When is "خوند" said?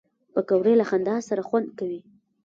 1.47-1.67